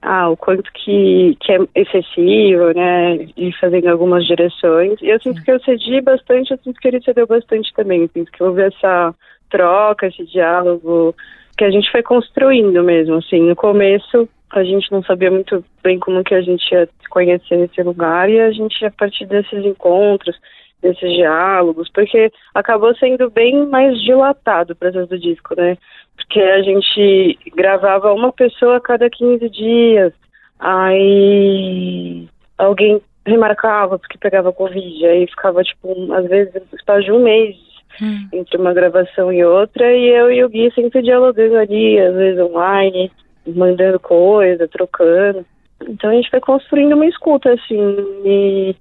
[0.05, 5.01] ah, o quanto que, que é excessivo, né, e fazendo algumas direções.
[5.01, 8.03] E eu sinto que eu cedi bastante, eu sinto que ele cedeu bastante também.
[8.03, 9.15] Eu sinto que houve essa
[9.49, 11.15] troca, esse diálogo
[11.57, 13.41] que a gente foi construindo mesmo, assim.
[13.41, 17.81] No começo, a gente não sabia muito bem como que a gente ia conhecer esse
[17.81, 20.37] lugar e a gente, a partir desses encontros,
[20.81, 25.77] desses diálogos, porque acabou sendo bem mais dilatado o processo do disco, né?
[26.15, 30.13] Porque a gente gravava uma pessoa a cada 15 dias,
[30.59, 37.55] aí alguém remarcava porque pegava Covid, aí ficava, tipo, às vezes, espaço de um mês
[38.01, 38.27] hum.
[38.33, 42.39] entre uma gravação e outra, e eu e o Gui sempre dialogando ali, às vezes
[42.39, 43.11] online,
[43.47, 45.45] mandando coisa, trocando.
[45.87, 47.95] Então a gente foi construindo uma escuta, assim,
[48.25, 48.75] e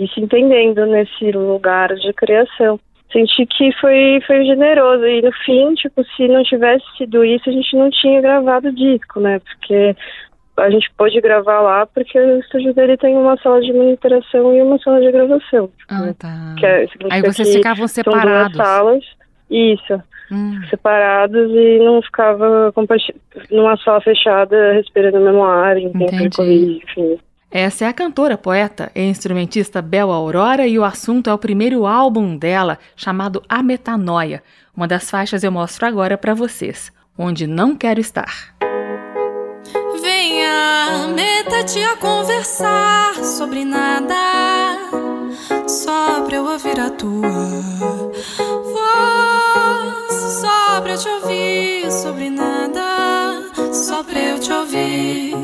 [0.00, 2.80] e se entendendo nesse lugar de criação.
[3.12, 5.04] Senti que foi, foi generoso.
[5.04, 8.74] E no fim, tipo, se não tivesse sido isso, a gente não tinha gravado o
[8.74, 9.40] disco, né?
[9.40, 9.96] Porque
[10.56, 14.62] a gente pôde gravar lá porque o estúdio dele tem uma sala de monitoração e
[14.62, 15.70] uma sala de gravação.
[15.88, 16.14] Ah, né?
[16.18, 16.54] tá.
[16.62, 18.56] É, Aí vocês ficavam separados.
[18.56, 19.04] São duas salas.
[19.50, 20.02] Isso.
[20.30, 20.60] Hum.
[20.70, 22.72] Separados e não ficava
[23.50, 27.18] numa sala fechada respirando o mesmo ar em tempo de Covid, enfim.
[27.50, 31.84] Essa é a cantora, poeta e instrumentista Bel Aurora e o assunto é o primeiro
[31.84, 34.40] álbum dela, chamado A Metanoia.
[34.74, 38.54] Uma das faixas eu mostro agora para vocês, Onde Não Quero Estar.
[40.00, 44.78] Venha, meta-te a conversar sobre nada,
[45.66, 48.12] só pra eu ouvir a tua
[48.62, 53.42] voz, só pra eu te ouvir sobre nada,
[53.72, 55.34] só pra eu te ouvir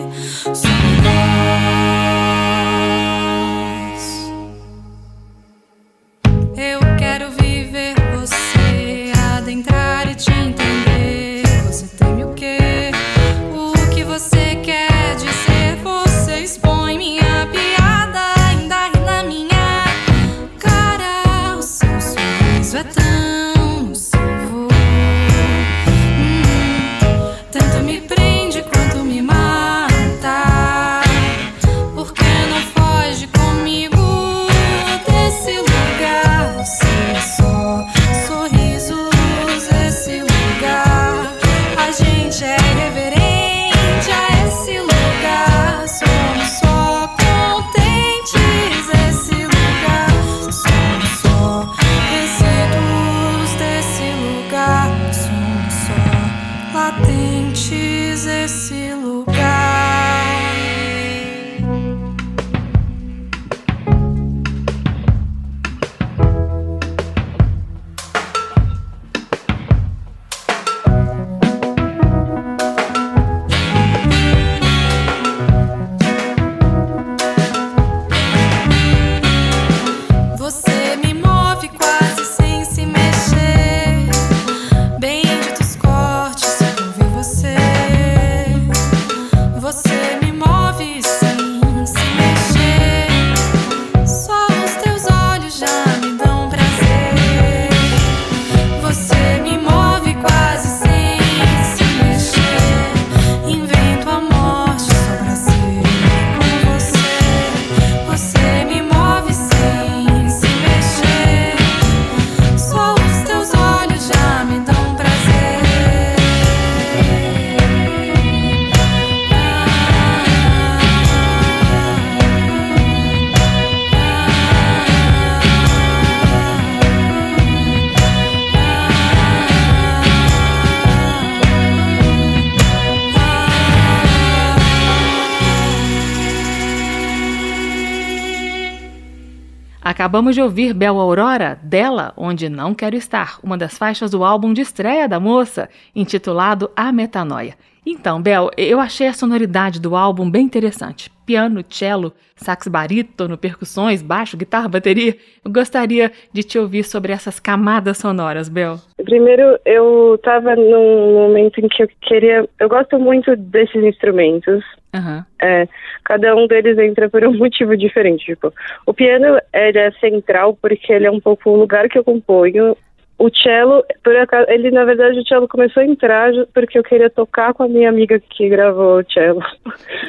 [140.26, 144.52] Acabamos de ouvir Bel Aurora, dela, Onde Não Quero Estar, uma das faixas do álbum
[144.52, 147.54] de estreia da moça, intitulado A Metanoia.
[147.86, 151.08] Então, Bel, eu achei a sonoridade do álbum bem interessante.
[151.24, 155.14] Piano, cello, sax barítono, percussões, baixo, guitarra, bateria.
[155.44, 158.76] Eu gostaria de te ouvir sobre essas camadas sonoras, Bel.
[159.04, 162.48] Primeiro, eu estava num momento em que eu queria.
[162.58, 164.64] Eu gosto muito desses instrumentos.
[164.92, 165.24] Aham.
[165.40, 165.68] É,
[166.04, 168.24] cada um deles entra por um motivo diferente.
[168.24, 168.52] Tipo,
[168.84, 172.76] o piano ele é central porque ele é um pouco o lugar que eu componho.
[173.18, 177.08] O cello, por acaso, ele na verdade o cello começou a entrar porque eu queria
[177.08, 179.40] tocar com a minha amiga que gravou o cello.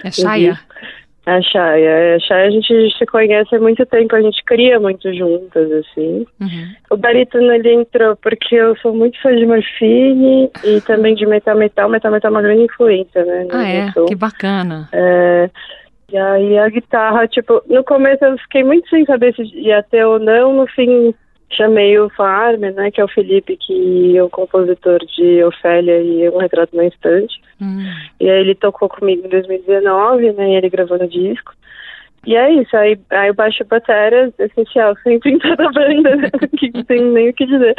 [0.03, 0.59] É Shaya?
[1.25, 2.15] A Shaya.
[2.15, 6.25] A Shaya a gente se conhece há muito tempo, a gente cria muito juntas, assim.
[6.41, 6.73] Uhum.
[6.89, 11.55] O barítono ele entrou porque eu sou muito fã de Morfine e também de Metal
[11.57, 11.89] Metal.
[11.89, 13.45] Metal Metal é uma grande influência, né?
[13.45, 13.91] no Ah, é?
[13.91, 14.05] som.
[14.05, 14.89] Que bacana.
[14.91, 15.49] É,
[16.11, 20.05] e aí a guitarra, tipo, no começo eu fiquei muito sem saber se ia ter
[20.05, 21.13] ou não, no fim
[21.49, 26.29] chamei o Farmer, né, que é o Felipe, que é o compositor de Ofélia e
[26.29, 27.41] Um Retrato na Estante.
[27.61, 27.85] Hum.
[28.19, 31.53] E aí ele tocou comigo em 2019, né, e ele gravou no disco.
[32.25, 36.29] E é isso, aí, aí o baixo batera é essencial, sempre em toda banda, né,
[36.59, 37.73] que não tem nem o que dizer.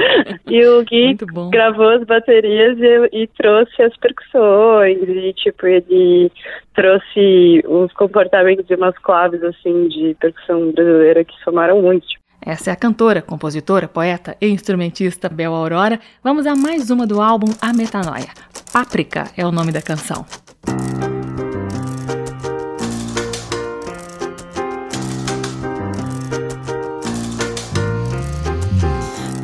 [0.48, 1.18] E o Gui
[1.50, 6.32] gravou as baterias e, e trouxe as percussões e tipo ele
[6.74, 12.06] trouxe uns comportamentos e umas claves assim de percussão brasileira que somaram muito.
[12.06, 16.00] Tipo, Essa é a cantora, compositora, poeta e instrumentista Bel Aurora.
[16.22, 18.28] Vamos a mais uma do álbum A Metanoia.
[18.72, 20.24] Páprica é o nome da canção.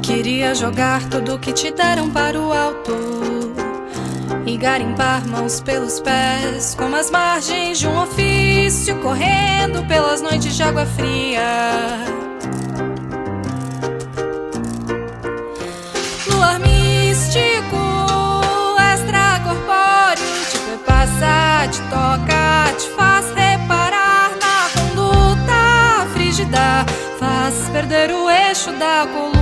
[0.02, 2.92] Queria jogar tudo que te deram para o alto
[4.46, 10.62] e garimpar mãos pelos pés, como as margens de um ofício, correndo pelas noites de
[10.62, 12.23] água fria.
[16.34, 17.82] Luar místico,
[18.92, 26.84] extracorpóreo, te perpassa, te toca, te faz reparar na conduta frígida,
[27.18, 29.33] faz perder o eixo da coluna.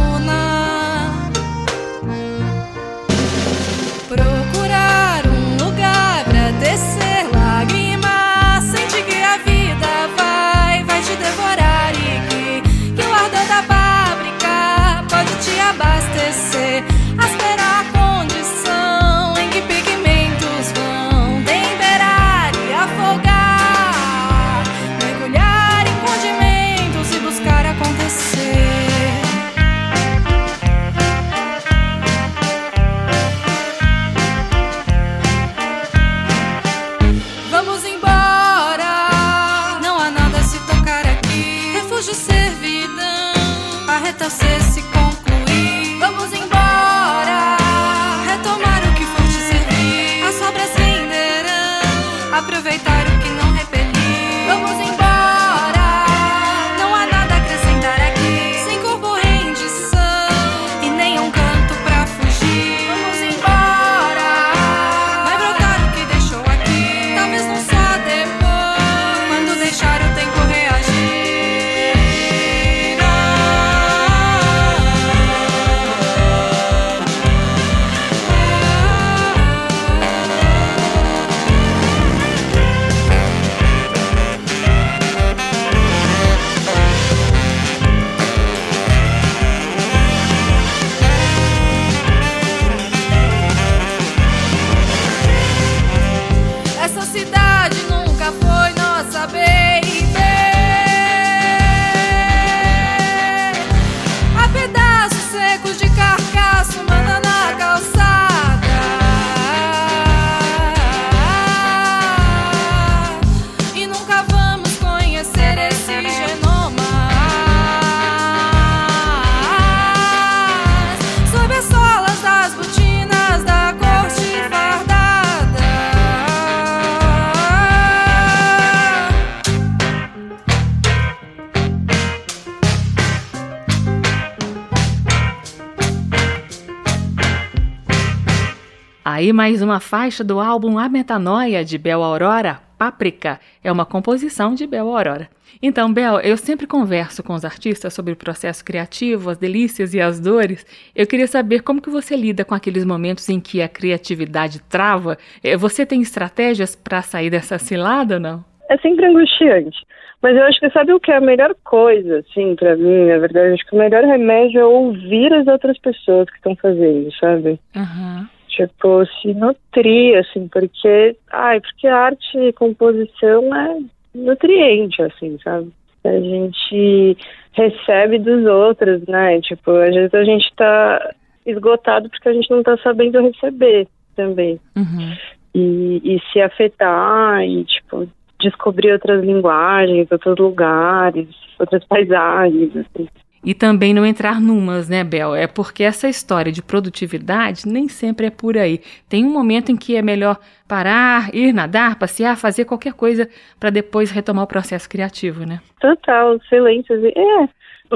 [139.32, 144.66] Mais uma faixa do álbum A Metanoia de Bel Aurora, Páprica, é uma composição de
[144.66, 145.28] Bel Aurora.
[145.62, 150.00] Então, Bel, eu sempre converso com os artistas sobre o processo criativo, as delícias e
[150.00, 150.66] as dores.
[150.94, 155.16] Eu queria saber como que você lida com aqueles momentos em que a criatividade trava.
[155.42, 158.44] Eh, Você tem estratégias para sair dessa cilada ou não?
[158.68, 159.78] é sempre angustiante.
[160.22, 163.18] Mas eu acho que sabe o que é a melhor coisa, assim, pra mim, na
[163.18, 167.10] verdade, eu acho que o melhor remédio é ouvir as outras pessoas que estão fazendo,
[167.18, 167.58] sabe?
[167.76, 168.28] Aham.
[168.52, 173.78] Tipo, se nutrir, assim, porque, ai, porque arte e composição é
[174.14, 175.72] nutriente, assim, sabe?
[176.04, 177.16] A gente
[177.52, 179.40] recebe dos outros, né?
[179.40, 181.14] Tipo, às vezes a gente tá
[181.46, 184.60] esgotado porque a gente não tá sabendo receber também.
[184.76, 185.16] Uhum.
[185.54, 188.06] E, e se afetar e, tipo,
[188.38, 191.28] descobrir outras linguagens, outros lugares,
[191.58, 193.08] outras paisagens, assim.
[193.44, 195.34] E também não entrar numas, né, Bel?
[195.34, 198.80] É porque essa história de produtividade nem sempre é por aí.
[199.08, 200.38] Tem um momento em que é melhor
[200.68, 203.28] parar, ir nadar, passear, fazer qualquer coisa
[203.58, 205.60] para depois retomar o processo criativo, né?
[205.80, 207.02] Total, silêncios.
[207.04, 207.48] É,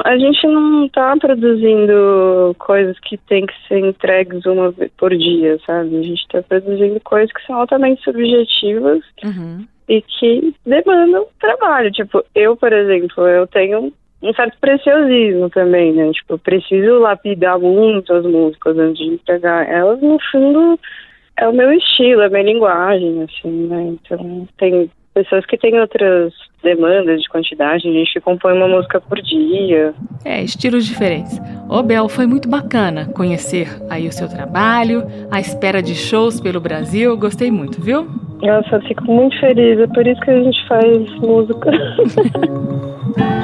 [0.05, 5.59] a gente não tá produzindo coisas que tem que ser entregues uma vez por dia,
[5.65, 5.97] sabe?
[5.97, 9.65] A gente tá produzindo coisas que são altamente subjetivas Uhum.
[9.89, 11.91] e que demandam trabalho.
[11.93, 13.93] Tipo, eu, por exemplo, eu tenho
[14.23, 16.11] um certo preciosismo também, né?
[16.13, 20.01] Tipo, eu preciso lapidar muito as músicas antes de entregar elas.
[20.01, 20.79] No fundo,
[21.39, 23.95] é o meu estilo, é a minha linguagem, assim, né?
[23.95, 29.21] Então, tem pessoas que têm outras demandas de quantidade, a gente compõe uma música por
[29.23, 29.95] dia.
[30.25, 31.41] É, estilos diferentes.
[31.71, 36.61] Ô, Bel, foi muito bacana conhecer aí o seu trabalho, a espera de shows pelo
[36.61, 37.17] Brasil.
[37.17, 38.07] Gostei muito, viu?
[38.43, 41.71] Nossa, eu fico muito feliz, é por isso que a gente faz música.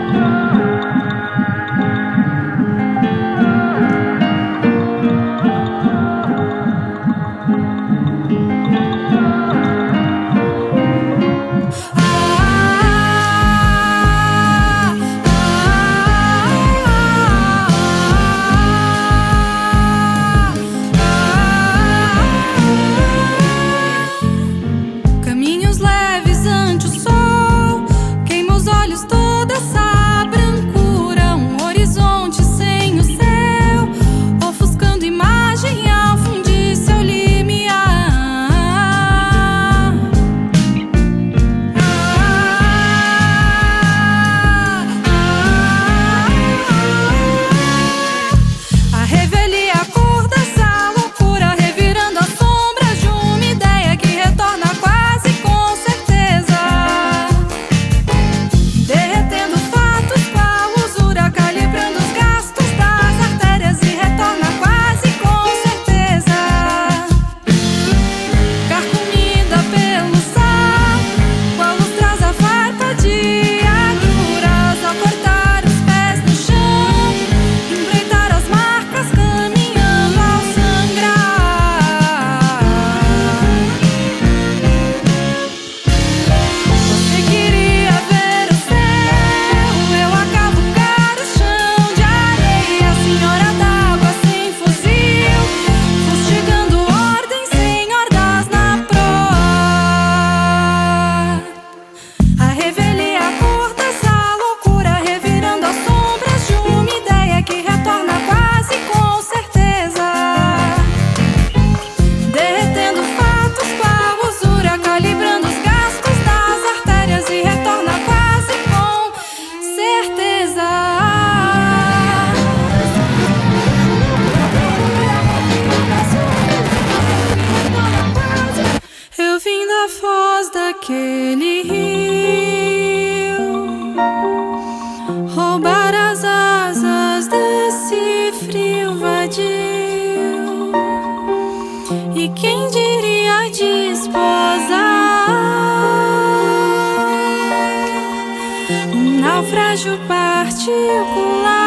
[149.73, 151.62] naufrágio particular?